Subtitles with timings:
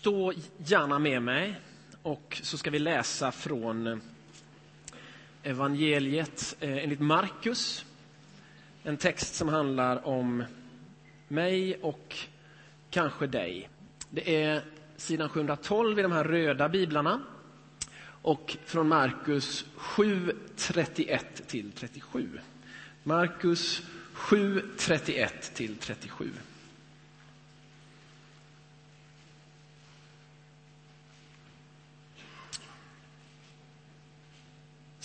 [0.00, 1.60] Stå gärna med mig
[2.02, 3.98] och så ska vi läsa från eh,
[5.42, 7.84] evangeliet eh, enligt Markus.
[8.82, 10.44] En text som handlar om
[11.28, 12.16] mig och
[12.90, 13.68] kanske dig.
[14.10, 14.62] Det är
[14.96, 17.20] sidan 712 i de här röda biblarna
[18.22, 22.40] och från Markus 7, 31 till 37.
[23.02, 23.82] Markus
[24.12, 26.30] 7, 31 till 37.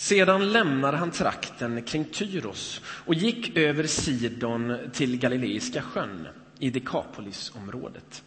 [0.06, 8.22] Sedan lämnade han trakten kring Tyros och gick över Sidon till Galileiska sjön i Dekapolisområdet.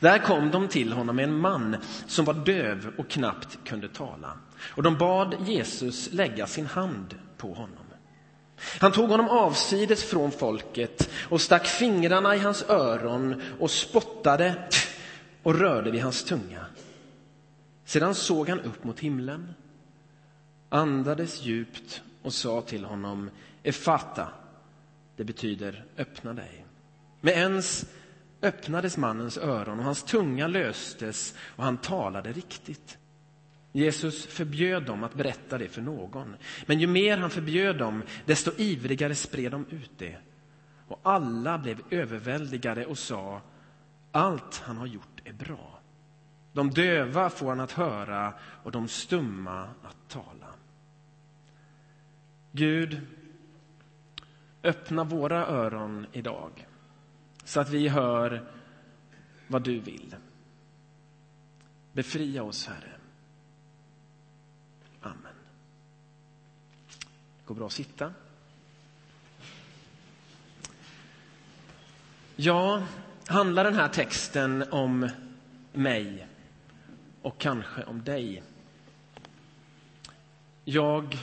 [0.00, 1.76] Där kom de till honom med en man
[2.06, 4.32] som var döv och knappt kunde tala.
[4.74, 7.84] Och de bad Jesus lägga sin hand på honom.
[8.80, 14.54] Han tog honom avsides från folket och stack fingrarna i hans öron och spottade
[15.42, 16.66] och rörde vid hans tunga.
[17.84, 19.54] Sedan såg han upp mot himlen
[20.74, 23.30] andades djupt och sa till honom
[23.62, 24.28] Efata,
[25.16, 26.64] det betyder öppna dig.
[27.20, 27.86] Med ens
[28.42, 32.98] öppnades mannens öron och hans tunga löstes och han talade riktigt.
[33.72, 38.50] Jesus förbjöd dem att berätta det för någon, men ju mer han förbjöd dem, desto
[38.56, 40.16] ivrigare spred de ut det.
[40.88, 43.40] Och alla blev överväldigade och sa,
[44.12, 45.80] allt han har gjort är bra.
[46.54, 50.33] De döva får han att höra och de stumma att tala.
[52.56, 53.00] Gud,
[54.62, 56.66] öppna våra öron idag
[57.44, 58.46] så att vi hör
[59.46, 60.16] vad du vill.
[61.92, 62.92] Befria oss, Herre.
[65.00, 65.34] Amen.
[67.38, 68.12] Det går bra att sitta.
[72.36, 72.86] Ja,
[73.26, 75.08] handlar den här texten om
[75.72, 76.26] mig
[77.22, 78.42] och kanske om dig?
[80.64, 81.18] Jag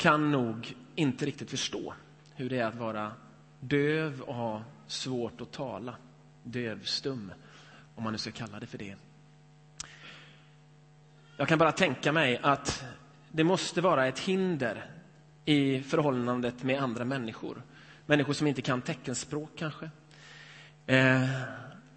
[0.00, 1.94] kan nog inte riktigt förstå
[2.34, 3.12] hur det är att vara
[3.60, 5.94] döv och ha svårt att tala.
[6.42, 7.32] Dövstum,
[7.94, 8.94] om man nu ska kalla det för det.
[11.36, 12.84] Jag kan bara tänka mig att
[13.32, 14.90] det måste vara ett hinder
[15.44, 17.62] i förhållandet med andra människor.
[18.06, 19.90] Människor som inte kan teckenspråk kanske.
[20.86, 21.28] Eh,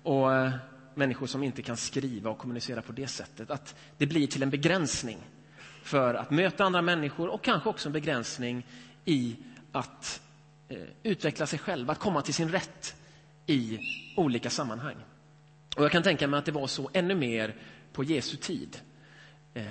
[0.04, 0.52] och eh,
[0.96, 3.52] människor som inte kan skriva och kommunicera på det sättet.
[3.52, 5.18] Att det blir till en begränsning
[5.84, 8.66] för att möta andra människor och kanske också en begränsning
[9.06, 9.36] i
[9.72, 10.22] att
[10.68, 12.96] eh, utveckla sig själv, att komma till sin rätt
[13.46, 13.80] i
[14.16, 14.96] olika sammanhang.
[15.76, 17.56] Och jag kan tänka mig att det var så ännu mer
[17.94, 18.78] på Jesu tid.
[19.54, 19.66] Eh,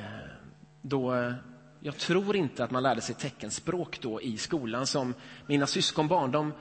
[0.83, 1.35] då eh,
[1.81, 5.15] jag tror inte att man lärde sig teckenspråk då i skolan som
[5.47, 6.31] mina syskonbarn.
[6.31, 6.53] De,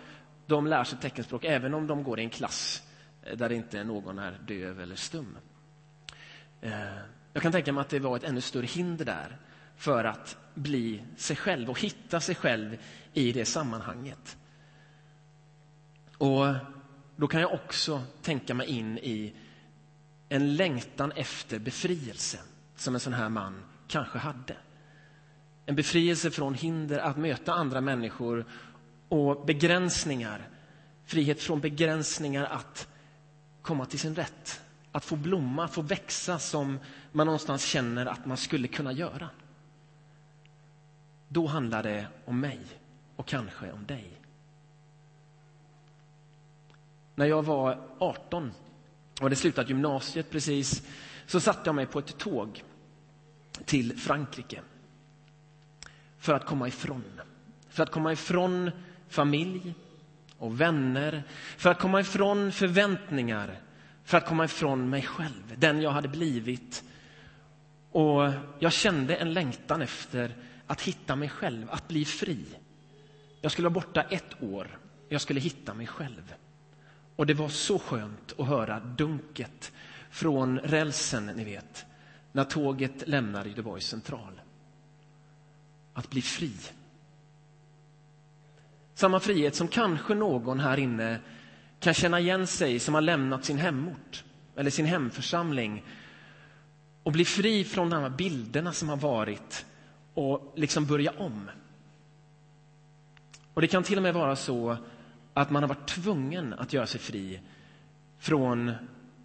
[0.45, 2.83] de lär sig teckenspråk även om de går i en klass
[3.23, 5.37] eh, där inte någon är döv eller stum.
[6.61, 6.71] Eh,
[7.33, 9.37] jag kan tänka mig att det var ett ännu större hinder där
[9.75, 12.77] för att bli sig själv och hitta sig själv
[13.13, 14.37] i det sammanhanget.
[16.17, 16.45] Och
[17.15, 19.33] då kan jag också tänka mig in i
[20.29, 22.39] en längtan efter befrielse
[22.75, 24.57] som en sån här man kanske hade.
[25.65, 28.45] En befrielse från hinder att möta andra människor
[29.09, 30.49] och begränsningar.
[31.05, 32.87] Frihet från begränsningar att
[33.61, 36.79] komma till sin rätt att få blomma, få växa som
[37.11, 39.29] man någonstans känner att man skulle kunna göra.
[41.27, 42.59] Då handlar det om mig
[43.15, 44.21] och kanske om dig.
[47.15, 48.51] När jag var 18
[49.17, 50.87] och hade slutat gymnasiet precis
[51.25, 52.63] så satte jag mig på ett tåg
[53.65, 54.61] till Frankrike
[56.17, 57.21] för att komma ifrån.
[57.69, 58.71] För att komma ifrån
[59.09, 59.73] familj
[60.37, 61.23] och vänner,
[61.57, 63.59] för att komma ifrån förväntningar
[64.11, 66.83] för att komma ifrån mig själv, den jag hade blivit.
[67.91, 70.35] Och jag kände en längtan efter
[70.67, 72.45] att hitta mig själv, att bli fri.
[73.41, 74.79] Jag skulle vara borta ett år.
[75.09, 76.33] Jag skulle hitta mig själv.
[77.15, 79.71] Och det var så skönt att höra dunket
[80.09, 81.85] från rälsen, ni vet,
[82.31, 84.41] när tåget lämnar Göteborgs central.
[85.93, 86.53] Att bli fri.
[88.93, 91.19] Samma frihet som kanske någon här inne
[91.81, 94.23] kan känna igen sig som har lämnat sin hemort
[94.55, 95.83] eller sin hemförsamling
[97.03, 99.65] och bli fri från de här bilderna som har varit
[100.13, 101.49] och liksom börja om.
[103.53, 104.77] Och Det kan till och med vara så
[105.33, 107.39] att man har varit tvungen att göra sig fri
[108.19, 108.71] från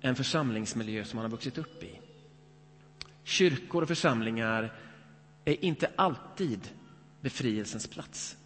[0.00, 2.00] en församlingsmiljö som man har vuxit upp i.
[3.24, 4.72] Kyrkor och församlingar
[5.44, 6.68] är inte alltid
[7.20, 8.36] befrielsens plats.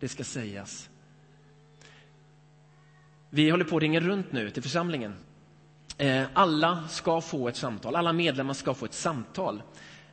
[0.00, 0.89] Det ska sägas.
[3.32, 5.14] Vi håller på att ringa runt nu till församlingen
[5.98, 9.62] eh, alla ska få ett samtal, alla medlemmar ska få ett samtal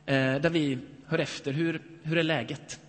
[0.06, 2.80] eh, där vi hör efter hur, hur är läget.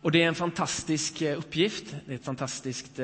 [0.00, 3.00] Och det är en fantastisk eh, uppgift, det är fantastiskt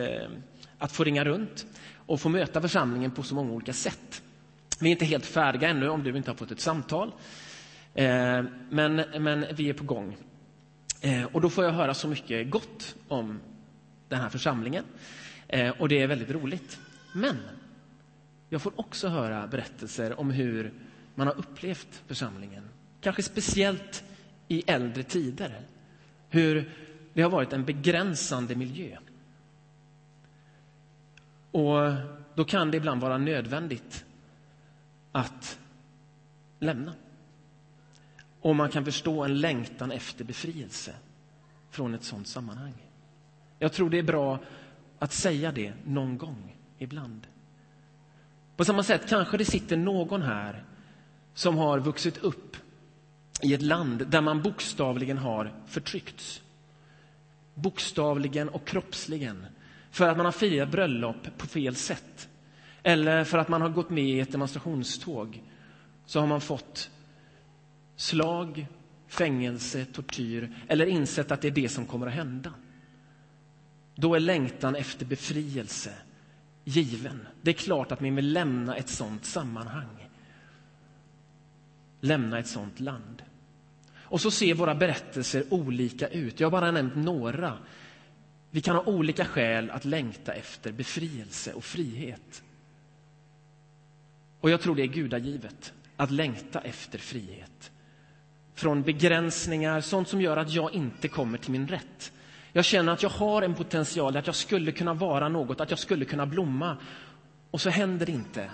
[0.78, 1.66] att få ringa runt
[2.06, 4.22] och få möta församlingen på så många olika sätt.
[4.80, 7.12] Vi är inte helt färdiga ännu om du inte har fått ett samtal,
[8.70, 10.16] men, men vi är på gång.
[11.32, 13.40] Och då får jag höra så mycket gott om
[14.08, 14.84] den här församlingen
[15.48, 16.80] Eh, och det är väldigt roligt.
[17.12, 17.36] Men
[18.48, 20.72] jag får också höra berättelser om hur
[21.14, 22.68] man har upplevt församlingen.
[23.00, 24.04] Kanske speciellt
[24.48, 25.60] i äldre tider.
[26.28, 26.70] Hur
[27.14, 28.96] det har varit en begränsande miljö.
[31.50, 31.92] Och
[32.34, 34.04] då kan det ibland vara nödvändigt
[35.12, 35.58] att
[36.58, 36.92] lämna.
[38.40, 40.94] Och man kan förstå en längtan efter befrielse
[41.70, 42.74] från ett sådant sammanhang.
[43.58, 44.38] Jag tror det är bra
[44.98, 47.26] att säga det någon gång ibland.
[48.56, 50.64] På samma sätt kanske det sitter någon här
[51.34, 52.56] som har vuxit upp
[53.42, 56.42] i ett land där man bokstavligen har förtryckts.
[57.54, 59.46] Bokstavligen och kroppsligen.
[59.90, 62.28] För att man har firat bröllop på fel sätt.
[62.82, 65.42] Eller för att man har gått med i ett demonstrationståg
[66.06, 66.90] så har man fått
[67.96, 68.66] slag,
[69.08, 72.52] fängelse, tortyr eller insett att det är det som kommer att hända.
[73.98, 75.92] Då är längtan efter befrielse
[76.64, 77.26] given.
[77.42, 80.08] Det är klart att man vill lämna ett sånt sammanhang.
[82.00, 83.22] Lämna ett sånt land.
[83.94, 86.40] Och så ser våra berättelser olika ut.
[86.40, 87.58] Jag har bara nämnt några.
[88.50, 92.42] Vi kan ha olika skäl att längta efter befrielse och frihet.
[94.40, 97.70] Och jag tror det är gudagivet att längta efter frihet.
[98.54, 102.12] Från begränsningar, sånt som gör att jag inte kommer till min rätt.
[102.56, 105.78] Jag känner att jag har en potential, att jag skulle kunna vara något, att jag
[105.78, 106.76] skulle kunna blomma.
[107.50, 108.50] Och så händer det inte.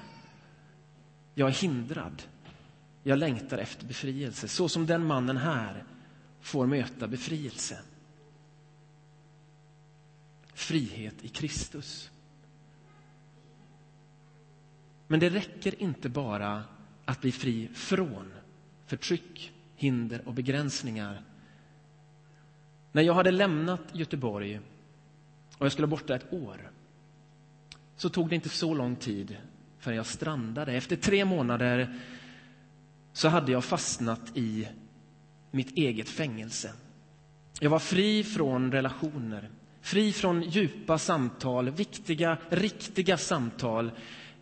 [1.34, 2.22] Jag är hindrad.
[3.02, 5.84] Jag längtar efter befrielse, så som den mannen här
[6.40, 7.78] får möta befrielse.
[10.54, 12.10] Frihet i Kristus.
[15.06, 16.64] Men det räcker inte bara
[17.04, 18.32] att bli fri från
[18.86, 21.22] förtryck, hinder och begränsningar
[22.92, 24.60] när jag hade lämnat Göteborg
[25.58, 26.70] och jag skulle vara borta ett år
[27.96, 29.36] så tog det inte så lång tid
[29.78, 30.72] förrän jag strandade.
[30.72, 32.00] Efter tre månader
[33.12, 34.68] så hade jag fastnat i
[35.50, 36.72] mitt eget fängelse.
[37.60, 39.50] Jag var fri från relationer,
[39.80, 43.90] fri från djupa samtal, viktiga, riktiga samtal.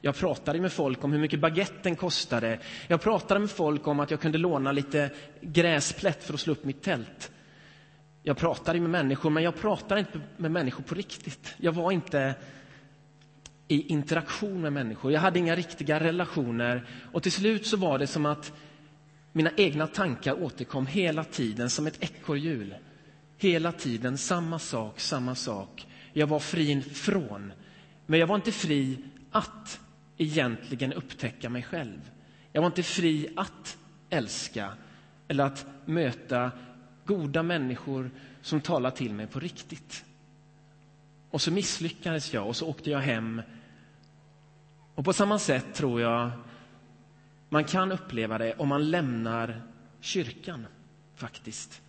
[0.00, 2.58] Jag pratade med folk om hur mycket baguetten kostade.
[2.88, 5.10] Jag pratade med folk om att jag kunde låna lite
[5.40, 7.30] gräsplätt för att slå upp mitt tält.
[8.30, 11.54] Jag pratade med människor, men jag pratade inte med människor på riktigt.
[11.56, 12.34] Jag var inte
[13.68, 15.12] i interaktion med människor.
[15.12, 16.86] Jag hade inga riktiga relationer.
[17.12, 18.52] Och till slut så var det som att
[19.32, 22.74] mina egna tankar återkom hela tiden som ett ekorrhjul.
[23.38, 25.86] Hela tiden samma sak, samma sak.
[26.12, 27.52] Jag var fri från.
[28.06, 28.98] Men jag var inte fri
[29.30, 29.80] att
[30.16, 32.10] egentligen upptäcka mig själv.
[32.52, 33.78] Jag var inte fri att
[34.10, 34.72] älska
[35.28, 36.50] eller att möta
[37.04, 38.10] goda människor
[38.42, 40.04] som talade till mig på riktigt.
[41.30, 43.42] Och så misslyckades jag och så åkte jag hem.
[44.94, 46.30] Och på samma sätt tror jag
[47.48, 49.62] man kan uppleva det om man lämnar
[50.00, 50.66] kyrkan,
[51.14, 51.82] faktiskt.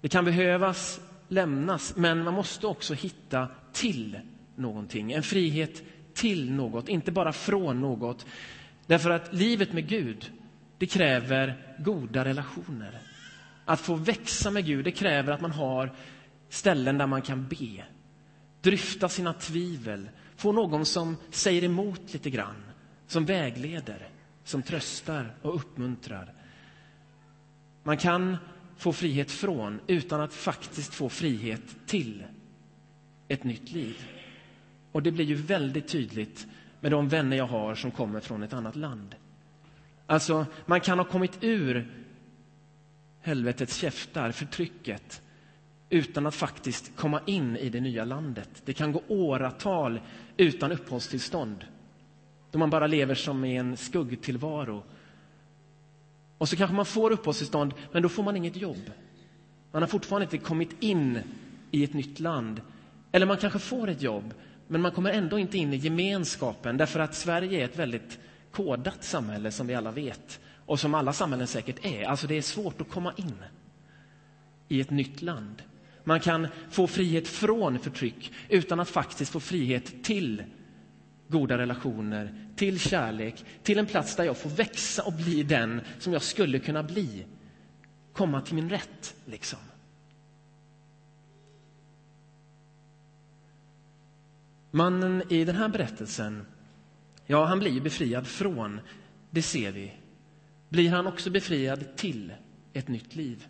[0.00, 4.20] Det kan behövas lämnas, men man måste också hitta till
[4.56, 5.12] någonting.
[5.12, 5.82] En frihet
[6.14, 8.26] till något, inte bara från något.
[8.86, 10.32] Därför att livet med Gud,
[10.78, 13.00] det kräver goda relationer.
[13.70, 15.92] Att få växa med Gud det kräver att man har
[16.48, 17.84] ställen där man kan be,
[18.60, 22.62] dryfta sina tvivel, få någon som säger emot lite grann,
[23.06, 24.08] som vägleder,
[24.44, 26.32] som tröstar och uppmuntrar.
[27.82, 28.36] Man kan
[28.76, 32.24] få frihet från utan att faktiskt få frihet till
[33.28, 34.08] ett nytt liv.
[34.92, 36.46] Och det blir ju väldigt tydligt
[36.80, 39.14] med de vänner jag har som kommer från ett annat land.
[40.06, 41.99] Alltså, man kan ha kommit ur
[43.22, 45.22] helvetets käftar, förtrycket
[45.90, 48.62] utan att faktiskt komma in i det nya landet.
[48.64, 50.00] Det kan gå åratal
[50.36, 51.64] utan uppehållstillstånd
[52.50, 54.82] då man bara lever som i en skuggtillvaro.
[56.38, 58.90] Och så kanske man får uppehållstillstånd, men då får man inget jobb.
[59.72, 61.18] Man har fortfarande inte kommit in
[61.70, 62.60] i ett nytt land.
[63.12, 64.34] Eller man kanske får ett jobb,
[64.68, 68.18] men man kommer ändå inte in i gemenskapen därför att Sverige är ett väldigt
[68.50, 72.04] kodat samhälle som vi alla vet och som alla samhällen säkert är.
[72.04, 73.44] Alltså det är svårt att komma in
[74.68, 75.62] i ett nytt land.
[76.04, 80.44] Man kan få frihet från förtryck utan att faktiskt få frihet till
[81.28, 86.12] goda relationer, till kärlek, till en plats där jag får växa och bli den som
[86.12, 87.26] jag skulle kunna bli.
[88.12, 89.58] Komma till min rätt, liksom.
[94.70, 96.46] Mannen i den här berättelsen,
[97.26, 98.80] ja, han blir befriad från,
[99.30, 99.99] det ser vi.
[100.70, 102.32] Blir han också befriad till
[102.72, 103.46] ett nytt liv?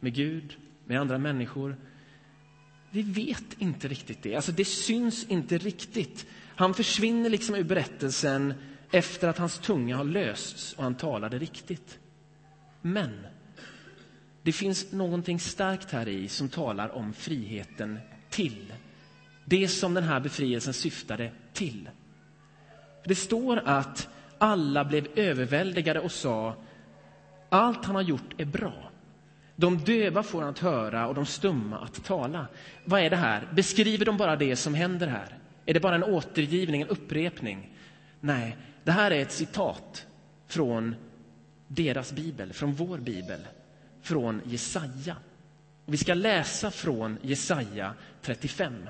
[0.00, 1.76] Med Gud, med andra människor?
[2.90, 4.36] Vi vet inte riktigt det.
[4.36, 6.26] Alltså, det syns inte riktigt.
[6.56, 8.54] Han försvinner liksom ur berättelsen
[8.90, 11.98] efter att hans tunga har lösts och han talade riktigt.
[12.82, 13.26] Men
[14.42, 17.98] det finns någonting starkt här i som talar om friheten
[18.30, 18.72] till.
[19.44, 21.90] Det som den här befrielsen syftade till.
[23.04, 24.08] Det står att
[24.44, 26.54] alla blev överväldigade och sa
[27.48, 28.90] allt han har gjort är bra.
[29.56, 32.46] De döva får han att höra och de stumma att tala.
[32.84, 33.48] Vad är det här?
[33.52, 35.38] Beskriver de bara det som händer här?
[35.66, 37.70] Är det bara en återgivning, en upprepning?
[38.20, 40.06] Nej, det här är ett citat
[40.46, 40.94] från
[41.68, 43.40] deras bibel, från vår bibel,
[44.02, 45.16] från Jesaja.
[45.86, 48.88] Vi ska läsa från Jesaja 35.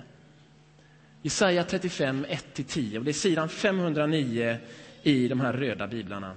[1.23, 2.99] Jesaja 35, 1-10.
[2.99, 4.59] Och det är sidan 509
[5.05, 6.35] i de här röda biblarna.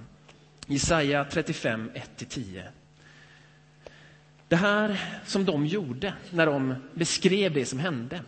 [0.66, 2.62] Jesaja 35, 1-10.
[4.48, 8.22] Det här som de gjorde när de beskrev det som hände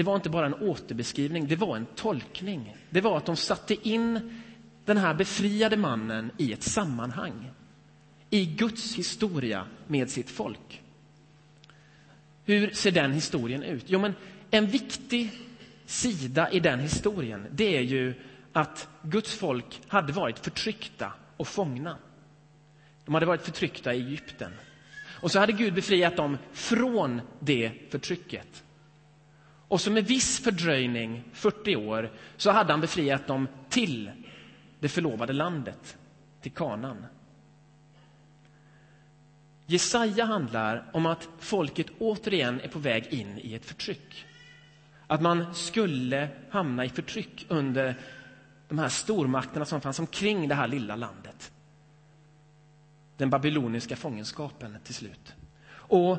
[0.00, 2.76] det var inte bara en återbeskrivning, det var en tolkning.
[2.90, 4.40] Det var att de satte in
[4.84, 7.50] den här befriade mannen i ett sammanhang.
[8.30, 10.82] I Guds historia med sitt folk.
[12.44, 13.84] Hur ser den historien ut?
[13.86, 14.14] Jo, men
[14.50, 15.30] en viktig
[15.86, 18.14] sida i den historien det är ju
[18.52, 21.96] att Guds folk hade varit förtryckta och fångna.
[23.04, 24.52] De hade varit förtryckta i Egypten.
[25.20, 28.64] Och så hade Gud befriat dem från det förtrycket.
[29.68, 34.10] Och så med viss fördröjning, 40 år, så hade han befriat dem till
[34.80, 35.98] det förlovade landet,
[36.40, 37.06] till Kanan.
[39.66, 44.26] Jesaja handlar om att folket återigen är på väg in i ett förtryck.
[45.06, 47.94] Att man skulle hamna i förtryck under
[48.70, 51.52] de här stormakterna som fanns omkring det här lilla landet.
[53.16, 55.34] Den babyloniska fångenskapen till slut.
[55.72, 56.18] Och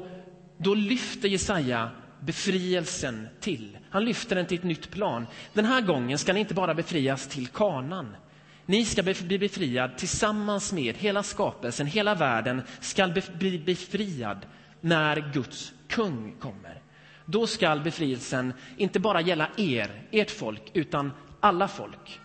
[0.58, 1.90] då lyfter Jesaja
[2.20, 3.78] befrielsen till.
[3.90, 5.28] Han lyfter den till ett nytt plan.
[5.54, 8.16] Den här gången ska ni inte bara befrias till kanan.
[8.66, 14.46] Ni ska bli befriad tillsammans med hela skapelsen, hela världen ska bli befriad
[14.82, 16.82] när Guds kung kommer.
[17.26, 22.21] Då ska befrielsen inte bara gälla er, ert folk, utan alla folk.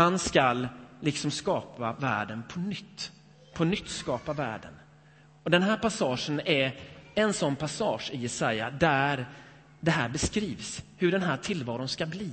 [0.00, 0.66] Han ska
[1.00, 3.12] liksom skapa världen på nytt.
[3.54, 4.72] På nytt skapa världen.
[5.42, 6.80] Och Den här passagen är
[7.14, 9.28] en sån passage i Jesaja där
[9.80, 12.32] det här beskrivs, hur den här tillvaron ska bli.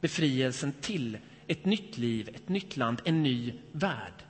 [0.00, 4.24] Befrielsen till ett nytt liv, ett nytt land, en ny värld.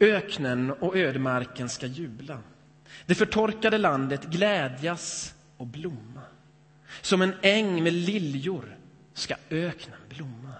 [0.00, 2.38] Öknen och ödemarken ska jubla.
[3.06, 6.22] Det förtorkade landet glädjas och blomma.
[7.00, 8.76] Som en äng med liljor
[9.14, 10.54] ska öknen blomma.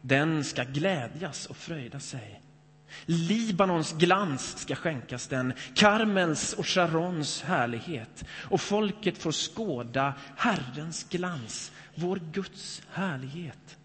[0.00, 2.42] Den ska glädjas och fröjda sig.
[3.04, 8.24] Libanons glans ska skänkas den, Karmels och Sharons härlighet.
[8.30, 13.76] Och folket får skåda Herrens glans, vår Guds härlighet.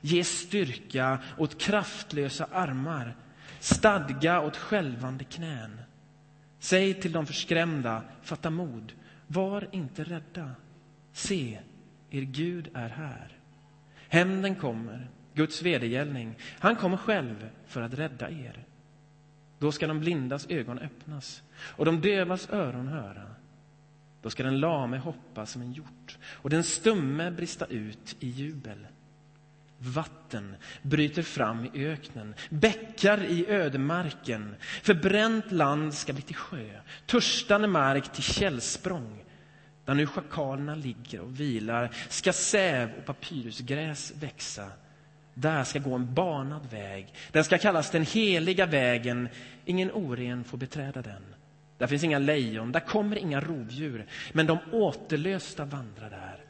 [0.00, 3.16] Ge styrka åt kraftlösa armar,
[3.60, 5.80] stadga åt skälvande knän.
[6.58, 8.92] Säg till de förskrämda, fatta mod,
[9.32, 10.50] var inte rädda.
[11.12, 11.58] Se,
[12.10, 13.38] er Gud är här.
[14.08, 16.34] Hämnden kommer, Guds vedergällning.
[16.58, 18.64] Han kommer själv för att rädda er.
[19.58, 23.34] Då ska de blindas ögon öppnas och de dövas öron höra.
[24.22, 28.86] Då ska den lame hoppa som en hjort och den stumme brista ut i jubel.
[29.82, 34.54] Vatten bryter fram i öknen, bäckar i ödemarken.
[34.82, 36.70] Förbränt land ska bli till sjö,
[37.06, 39.24] törstande mark till källsprång.
[39.84, 44.70] Där nu schakalerna ligger och vilar ska säv och papyrusgräs växa
[45.34, 47.14] där ska gå en banad väg.
[47.32, 49.28] Den ska kallas den heliga vägen.
[49.64, 51.22] Ingen oren får beträda den.
[51.78, 54.06] Där finns inga lejon, där kommer inga rovdjur.
[54.32, 56.44] Men de återlösta vandrar där.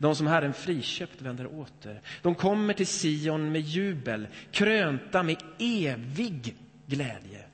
[0.00, 2.00] De som Herren friköpt vänder åter.
[2.22, 7.44] De kommer till Sion med jubel, krönta med evig glädje.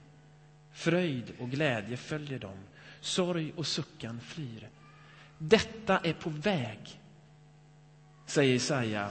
[0.72, 2.58] Fröjd och glädje följer dem.
[3.00, 4.68] Sorg och suckan flyr.
[5.38, 7.00] Detta är på väg,
[8.26, 9.10] säger Jesaja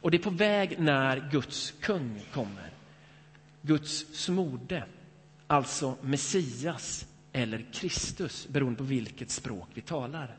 [0.00, 2.70] och det är på väg när Guds kung kommer.
[3.62, 4.84] Guds smorde,
[5.46, 10.36] alltså Messias, eller Kristus, beroende på vilket språk vi talar.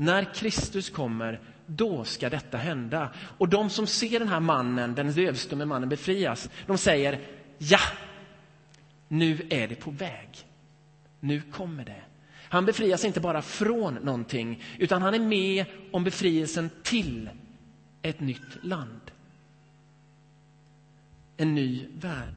[0.00, 3.10] När Kristus kommer, då ska detta hända.
[3.38, 7.20] Och de som ser den här mannen, den dövstumme mannen befrias, de säger
[7.58, 7.80] ja,
[9.08, 10.28] nu är det på väg.
[11.20, 12.02] Nu kommer det.
[12.48, 17.30] Han befrias inte bara från någonting, utan han är med om befrielsen till
[18.02, 19.10] ett nytt land.
[21.36, 22.34] En ny värld.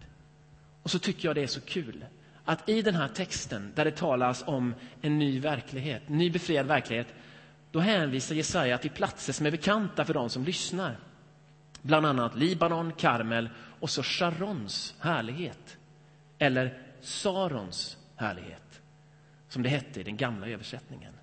[0.82, 2.06] Och så tycker jag det är så kul
[2.46, 7.08] att i den här texten där det talas om en ny verklighet, ny befriad verklighet,
[7.74, 11.00] då hänvisar Jesaja till platser som är bekanta för de som lyssnar.
[11.82, 13.50] Bland annat Libanon, Karmel
[13.80, 15.78] och så Sharons härlighet.
[16.38, 18.82] Eller Sarons härlighet,
[19.50, 21.14] som det hette i den gamla översättningen.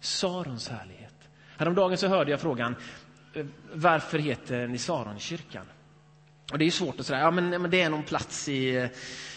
[0.00, 1.14] Sarons härlighet.
[1.56, 2.76] Häromdagen så hörde jag frågan
[3.34, 5.66] eh, varför heter ni Saronkyrkan?
[6.52, 8.90] Och det är svårt att säga, ja men, men det är någon plats i, eh,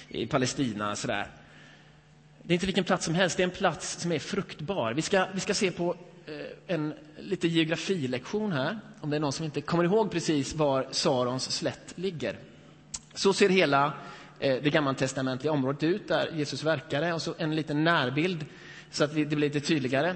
[0.08, 0.96] i Palestina.
[0.96, 1.27] Sådär.
[2.43, 4.93] Det är inte vilken plats som helst, det är en plats som är fruktbar.
[4.93, 9.34] Vi ska, vi ska se på Eh, en lite geografilektion här, om det är någon
[9.34, 12.38] som inte kommer ihåg precis var Sarons slätt ligger.
[13.13, 13.94] Så ser hela
[14.39, 18.46] eh, det gammaltestamentliga området ut där Jesus verkade och så en liten närbild
[18.92, 20.15] så att det blir lite tydligare.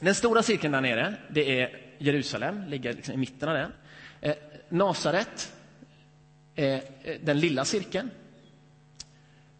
[0.00, 3.72] Den stora cirkeln där nere, det är Jerusalem, ligger liksom i mitten av den.
[4.20, 4.36] Eh,
[4.68, 5.52] Nasaret,
[6.54, 6.80] eh,
[7.22, 8.10] den lilla cirkeln,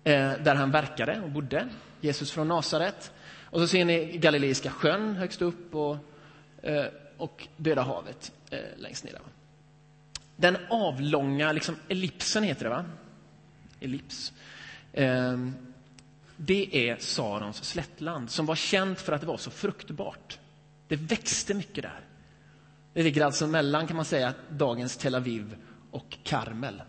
[0.03, 1.69] där han verkade och bodde,
[2.01, 3.13] Jesus från Nasaret.
[3.51, 5.97] Och så ser ni Galileiska sjön högst upp och,
[6.63, 6.85] eh,
[7.17, 9.19] och Döda havet eh, längst ner.
[10.37, 12.85] Den avlånga liksom, ellipsen heter det, va?
[13.81, 14.33] Ellips.
[14.93, 15.55] Ehm,
[16.37, 20.39] det är Sarons slättland som var känt för att det var så fruktbart.
[20.89, 22.01] Det växte mycket där.
[22.93, 25.57] Det ligger alltså mellan kan man säga dagens Tel Aviv
[25.91, 26.83] och Karmel.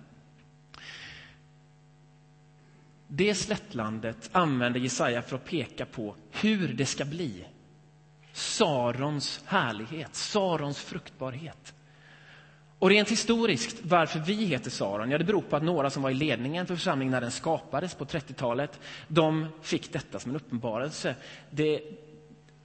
[3.14, 7.46] Det slättlandet använder Jesaja för att peka på hur det ska bli.
[8.34, 11.74] Sarons härlighet, Sarons fruktbarhet.
[12.80, 16.10] Och rent historiskt, varför vi heter Saron, ja det beror på att några som var
[16.10, 21.16] i ledningen för församlingen när den skapades på 30-talet, de fick detta som en uppenbarelse.
[21.50, 21.82] Det,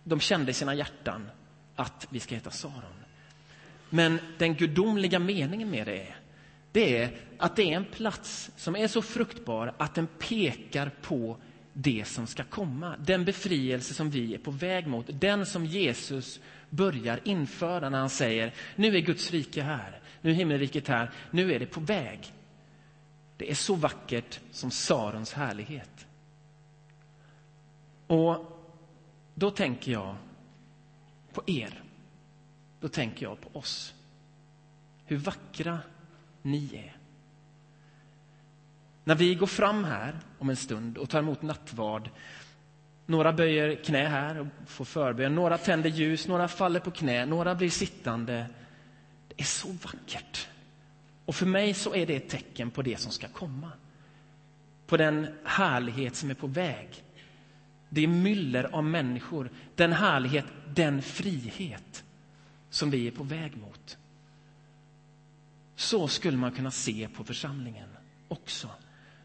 [0.04, 1.30] de kände i sina hjärtan
[1.76, 3.04] att vi ska heta Saron.
[3.90, 6.16] Men den gudomliga meningen med det är
[6.76, 11.36] det är att det är en plats som är så fruktbar att den pekar på
[11.72, 12.96] det som ska komma.
[12.98, 15.06] Den befrielse som vi är på väg mot.
[15.08, 20.34] Den som Jesus börjar införa när han säger nu är Guds rike här, nu är
[20.34, 22.32] himmelriket här, nu är det på väg.
[23.36, 26.06] Det är så vackert som Sarons härlighet.
[28.06, 28.60] Och
[29.34, 30.16] då tänker jag
[31.32, 31.82] på er.
[32.80, 33.94] Då tänker jag på oss.
[35.04, 35.78] Hur vackra
[36.46, 36.96] ni är.
[39.04, 42.10] När vi går fram här om en stund och tar emot nattvard
[43.06, 47.54] några böjer knä här och får förbön, några tänder ljus, några faller på knä, några
[47.54, 48.46] blir sittande.
[49.28, 50.48] Det är så vackert.
[51.24, 53.70] Och för mig så är det ett tecken på det som ska komma.
[54.86, 56.88] På den härlighet som är på väg.
[57.88, 62.04] Det är myller av människor, den härlighet, den frihet
[62.70, 63.98] som vi är på väg mot.
[65.76, 67.88] Så skulle man kunna se på församlingen
[68.28, 68.70] också,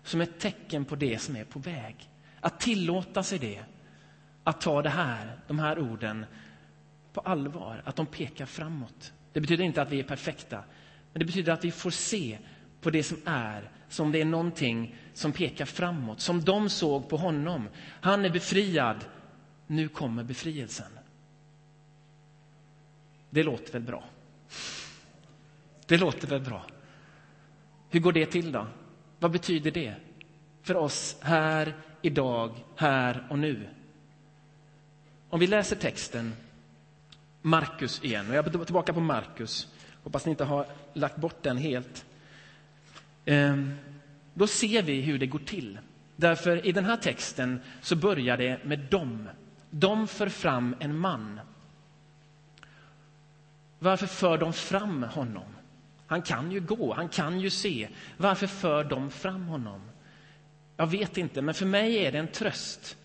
[0.03, 2.09] som ett tecken på det som är på väg.
[2.39, 3.63] Att tillåta sig det,
[4.43, 6.25] att ta det här, de här orden
[7.13, 9.13] på allvar, att de pekar framåt.
[9.33, 10.63] Det betyder inte att vi är perfekta,
[11.13, 12.37] men det betyder att vi får se
[12.81, 17.17] på det som är, som det är någonting som pekar framåt, som de såg på
[17.17, 17.69] honom.
[18.01, 19.05] Han är befriad,
[19.67, 20.91] nu kommer befrielsen.
[23.29, 24.03] Det låter väl bra?
[25.91, 26.65] Det låter väl bra?
[27.89, 28.67] Hur går det till då?
[29.19, 29.95] Vad betyder det
[30.63, 33.69] för oss här, idag, här och nu?
[35.29, 36.33] Om vi läser texten,
[37.41, 39.67] Markus igen, och jag är tillbaka på Markus,
[40.03, 42.05] hoppas ni inte har lagt bort den helt.
[43.25, 43.75] Ehm,
[44.33, 45.79] då ser vi hur det går till.
[46.15, 49.29] Därför i den här texten så börjar det med dem.
[49.69, 51.39] De för fram en man.
[53.79, 55.43] Varför för de fram honom?
[56.11, 57.87] Han kan ju gå, han kan ju se.
[58.17, 59.81] Varför för de fram honom?
[60.77, 62.97] Jag vet inte, men för mig är det en tröst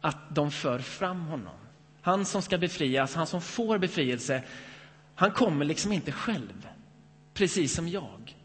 [0.00, 1.56] att de för fram honom.
[2.00, 4.42] Han som ska befrias, han som får befrielse,
[5.14, 6.68] han kommer liksom inte själv.
[7.34, 8.36] Precis som jag,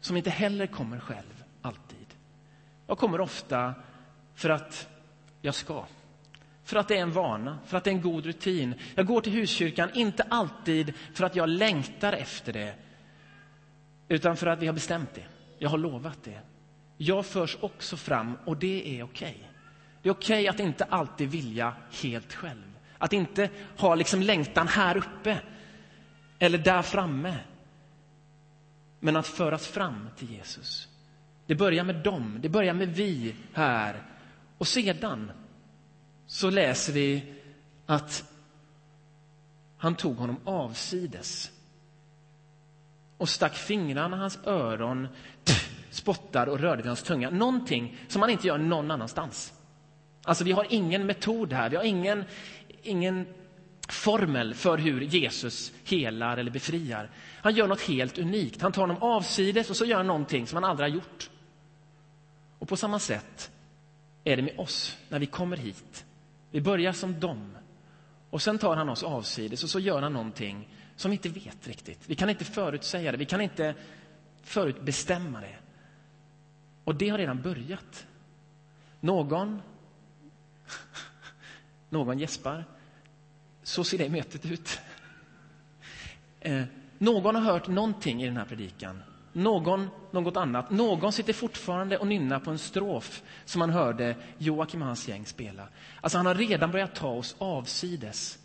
[0.00, 2.06] som inte heller kommer själv, alltid.
[2.86, 3.74] Jag kommer ofta
[4.34, 4.88] för att
[5.42, 5.84] jag ska.
[6.64, 8.74] För att det är en vana, för att det är en god rutin.
[8.94, 12.74] Jag går till huskyrkan, inte alltid för att jag längtar efter det,
[14.08, 15.24] utan för att vi har bestämt det.
[15.58, 16.40] Jag har lovat det.
[16.96, 19.30] Jag förs också fram och det är okej.
[19.30, 19.48] Okay.
[20.02, 22.78] Det är okej okay att inte alltid vilja helt själv.
[22.98, 25.38] Att inte ha liksom längtan här uppe
[26.38, 27.36] eller där framme.
[29.00, 30.88] Men att föras fram till Jesus.
[31.46, 34.02] Det börjar med dem, det börjar med vi här.
[34.58, 35.32] Och sedan
[36.26, 37.34] så läser vi
[37.86, 38.24] att
[39.78, 41.50] han tog honom avsides
[43.18, 45.08] och stack fingrarna i hans öron,
[45.90, 47.30] spottade och rörde vid hans tunga.
[47.30, 49.52] Någonting som man inte gör någon annanstans.
[50.24, 52.24] Alltså, vi har ingen metod här, vi har ingen,
[52.82, 53.26] ingen
[53.88, 57.10] formel för hur Jesus helar eller befriar.
[57.42, 58.62] Han gör något helt unikt.
[58.62, 61.30] Han tar honom avsides och så gör han någonting som han aldrig har gjort.
[62.58, 63.50] Och på samma sätt
[64.24, 66.04] är det med oss när vi kommer hit.
[66.50, 67.56] Vi börjar som dem
[68.30, 71.68] och sen tar han oss avsides och så gör han någonting som vi inte vet
[71.68, 72.00] riktigt.
[72.06, 73.74] Vi kan inte förutsäga det, vi kan inte
[74.42, 75.56] förutbestämma det.
[76.84, 78.06] Och det har redan börjat.
[79.00, 79.62] Någon,
[81.90, 82.64] någon gäspar.
[83.62, 84.80] Så ser det mötet ut.
[86.40, 86.64] Eh,
[86.98, 89.02] någon har hört någonting i den här predikan.
[89.32, 90.70] Någon något annat.
[90.70, 95.26] Någon sitter fortfarande och nynnar på en strof som man hörde Joakim och hans gäng
[95.26, 95.68] spela.
[96.00, 98.38] Alltså han har redan börjat ta oss avsides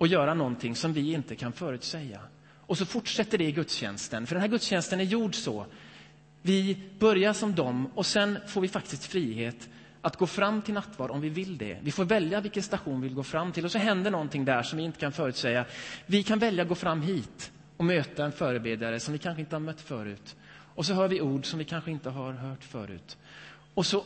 [0.00, 2.20] och göra någonting som vi inte kan förutsäga.
[2.66, 5.66] Och så fortsätter det i gudstjänsten, för den här gudstjänsten är gjord så.
[6.42, 9.68] Vi börjar som dem och sen får vi faktiskt frihet
[10.00, 11.78] att gå fram till nattvard om vi vill det.
[11.82, 14.62] Vi får välja vilken station vi vill gå fram till och så händer någonting där
[14.62, 15.64] som vi inte kan förutsäga.
[16.06, 19.54] Vi kan välja att gå fram hit och möta en förebedjare som vi kanske inte
[19.54, 20.36] har mött förut.
[20.74, 23.18] Och så hör vi ord som vi kanske inte har hört förut.
[23.74, 24.04] Och så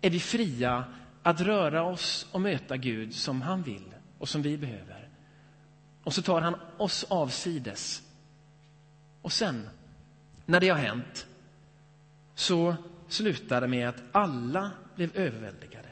[0.00, 0.84] är vi fria
[1.22, 5.08] att röra oss och möta Gud som han vill och som vi behöver.
[6.04, 8.02] Och så tar han oss avsides.
[9.22, 9.68] Och sen,
[10.46, 11.26] när det har hänt,
[12.34, 12.76] så
[13.08, 15.88] slutar det med att alla blev överväldigade.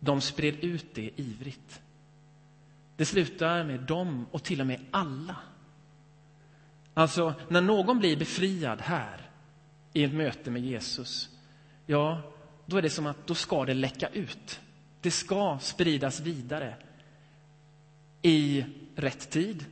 [0.00, 1.82] De spred ut det ivrigt.
[2.96, 5.36] Det slutar med dem och till och med alla.
[6.94, 9.30] Alltså, när någon blir befriad här
[9.92, 11.30] i ett möte med Jesus,
[11.86, 12.22] ja,
[12.66, 14.60] då är det som att då ska det läcka ut.
[15.04, 16.74] Det ska spridas vidare
[18.22, 18.64] i
[18.96, 19.64] rätt tid.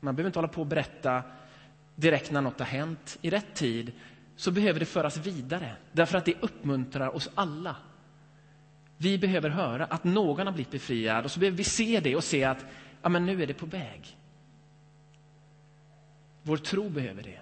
[0.00, 1.22] Man behöver inte hålla på och berätta
[1.94, 3.18] direkt när något har hänt.
[3.22, 3.92] I rätt tid
[4.36, 7.76] så behöver det föras vidare, därför att det uppmuntrar oss alla.
[8.96, 12.24] Vi behöver höra att någon har blivit befriad och så behöver vi se det och
[12.24, 12.64] se att
[13.02, 14.18] ja, men nu är det på väg.
[16.42, 17.40] Vår tro behöver det.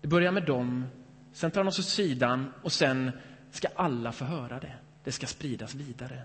[0.00, 0.86] Det börjar med dem,
[1.32, 3.10] sen tar de oss åt sidan och sen
[3.50, 4.72] ska alla få höra det.
[5.06, 6.22] Det ska spridas vidare.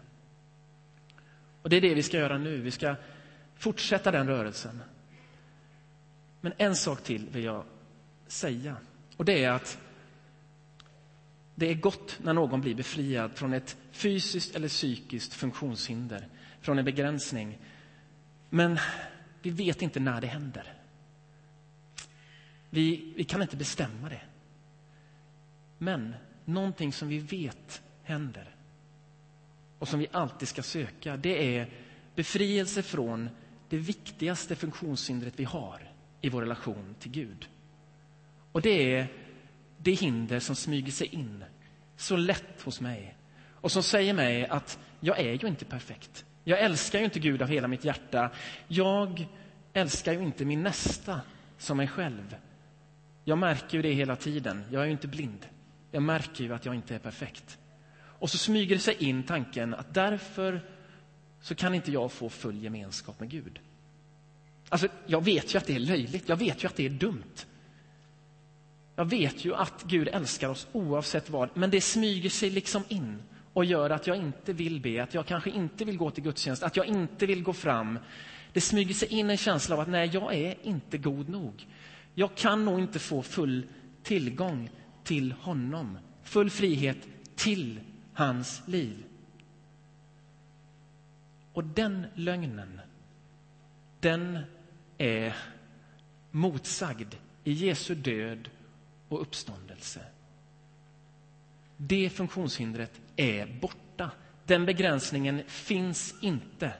[1.61, 2.61] Och Det är det vi ska göra nu.
[2.61, 2.95] Vi ska
[3.55, 4.81] fortsätta den rörelsen.
[6.41, 7.63] Men en sak till vill jag
[8.27, 8.75] säga.
[9.17, 9.79] Och det är att
[11.55, 16.27] det är gott när någon blir befriad från ett fysiskt eller psykiskt funktionshinder,
[16.61, 17.59] från en begränsning.
[18.49, 18.79] Men
[19.41, 20.73] vi vet inte när det händer.
[22.69, 24.21] Vi, vi kan inte bestämma det.
[25.77, 26.15] Men
[26.45, 28.55] någonting som vi vet händer
[29.81, 31.69] och som vi alltid ska söka, det är
[32.15, 33.29] befrielse från
[33.69, 35.91] det viktigaste funktionshindret vi har
[36.21, 37.49] i vår relation till Gud.
[38.51, 39.07] Och det är
[39.77, 41.43] det hinder som smyger sig in
[41.97, 43.17] så lätt hos mig
[43.53, 46.25] och som säger mig att jag är ju inte perfekt.
[46.43, 48.31] Jag älskar ju inte Gud av hela mitt hjärta.
[48.67, 49.27] Jag
[49.73, 51.21] älskar ju inte min nästa
[51.57, 52.35] som mig själv.
[53.23, 54.63] Jag märker ju det hela tiden.
[54.71, 55.45] Jag är ju inte blind.
[55.91, 57.57] Jag märker ju att jag inte är perfekt.
[58.21, 60.61] Och så smyger det sig in tanken att därför
[61.41, 63.59] så kan inte jag få full gemenskap med Gud.
[64.69, 66.29] Alltså, jag vet ju att det är löjligt.
[66.29, 67.45] Jag vet ju att det är dumt.
[68.95, 73.23] Jag vet ju att Gud älskar oss oavsett vad, men det smyger sig liksom in
[73.53, 76.63] och gör att jag inte vill be, att jag kanske inte vill gå till gudstjänst,
[76.63, 77.99] att jag inte vill gå fram.
[78.53, 81.67] Det smyger sig in en känsla av att nej, jag är inte god nog.
[82.13, 83.65] Jag kan nog inte få full
[84.03, 84.69] tillgång
[85.03, 86.97] till honom, full frihet
[87.35, 87.79] till
[88.13, 89.05] hans liv.
[91.53, 92.81] Och den lögnen,
[93.99, 94.39] den
[94.97, 95.35] är
[96.31, 98.49] motsagd i Jesu död
[99.07, 100.05] och uppståndelse.
[101.77, 104.11] Det funktionshindret är borta.
[104.45, 106.73] Den begränsningen finns inte.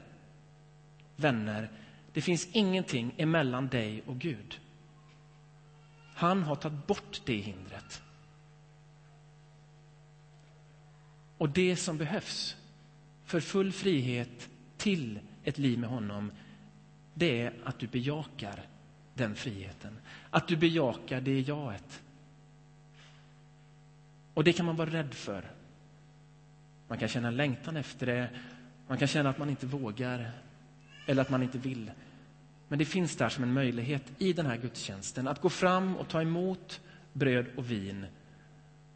[1.15, 1.70] Vänner,
[2.13, 4.60] det finns ingenting emellan dig och Gud.
[6.15, 8.02] Han har tagit bort det hindret.
[11.41, 12.56] Och det som behövs
[13.25, 16.32] för full frihet till ett liv med honom,
[17.13, 18.63] det är att du bejakar
[19.13, 19.97] den friheten.
[20.30, 22.01] Att du bejakar det jaet.
[24.34, 25.51] Och det kan man vara rädd för.
[26.88, 28.30] Man kan känna längtan efter det,
[28.88, 30.32] man kan känna att man inte vågar
[31.08, 31.91] eller att man inte vill.
[32.67, 36.08] Men det finns där som en möjlighet i den här gudstjänsten att gå fram och
[36.08, 36.82] ta emot
[37.13, 38.06] bröd och vin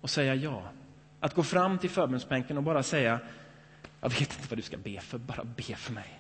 [0.02, 0.72] och säga ja.
[1.26, 3.20] Att gå fram till förbundsbänken och bara säga
[4.02, 6.20] jag vet inte vad du ska be för, bara be för mig.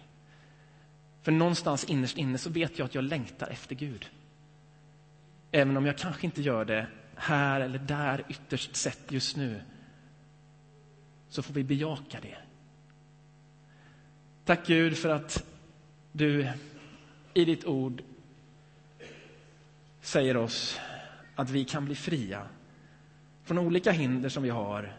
[1.22, 4.10] För någonstans innerst inne så vet jag att jag längtar efter Gud.
[5.52, 9.62] Även om jag kanske inte gör det här eller där ytterst sett just nu
[11.30, 12.38] så får vi bejaka det.
[14.46, 15.46] Tack Gud för att
[16.12, 16.52] du
[17.34, 18.04] i ditt ord
[20.02, 20.80] säger oss
[21.36, 22.48] att vi kan bli fria
[23.46, 24.94] från olika hinder som vi har.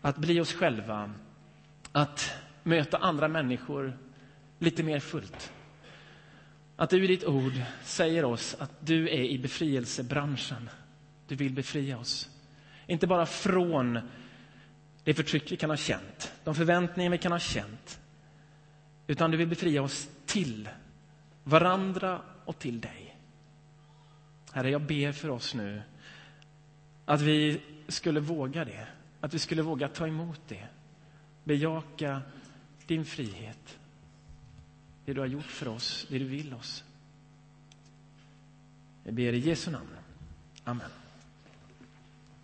[0.00, 1.10] Att bli oss själva,
[1.92, 3.98] att möta andra människor
[4.58, 5.52] lite mer fullt.
[6.76, 10.70] Att du i ditt ord säger oss att du är i befrielsebranschen.
[11.28, 12.30] Du vill befria oss.
[12.86, 14.00] Inte bara från
[15.04, 18.00] det förtryck vi kan ha känt, de förväntningar vi kan ha känt,
[19.06, 20.68] utan du vill befria oss till
[21.44, 23.16] varandra och till dig.
[24.52, 25.82] Herre, jag ber för oss nu
[27.08, 28.86] att vi skulle våga det,
[29.20, 30.66] att vi skulle våga ta emot det,
[31.44, 32.22] bejaka
[32.86, 33.78] din frihet,
[35.04, 36.84] det du har gjort för oss, det du vill oss.
[39.04, 39.88] Jag ber i Jesu namn.
[40.64, 40.90] Amen.